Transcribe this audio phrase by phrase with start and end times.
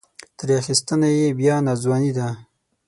[0.37, 2.27] ترې اخیستنه یې بیا ناځواني ده.